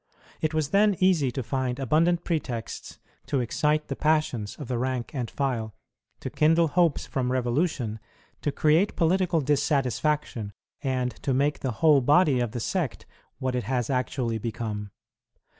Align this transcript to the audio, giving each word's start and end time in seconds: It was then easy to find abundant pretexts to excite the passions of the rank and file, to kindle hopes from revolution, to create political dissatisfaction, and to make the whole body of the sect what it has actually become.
It 0.41 0.55
was 0.55 0.69
then 0.69 0.95
easy 0.97 1.29
to 1.29 1.43
find 1.43 1.77
abundant 1.77 2.23
pretexts 2.23 2.97
to 3.27 3.39
excite 3.39 3.87
the 3.87 3.95
passions 3.95 4.55
of 4.55 4.67
the 4.67 4.79
rank 4.79 5.13
and 5.13 5.29
file, 5.29 5.75
to 6.21 6.31
kindle 6.31 6.69
hopes 6.69 7.05
from 7.05 7.31
revolution, 7.31 7.99
to 8.41 8.51
create 8.51 8.95
political 8.95 9.41
dissatisfaction, 9.41 10.53
and 10.81 11.11
to 11.21 11.35
make 11.35 11.59
the 11.59 11.71
whole 11.85 12.01
body 12.01 12.39
of 12.39 12.49
the 12.49 12.59
sect 12.59 13.05
what 13.37 13.53
it 13.53 13.65
has 13.65 13.91
actually 13.91 14.39
become. 14.39 14.89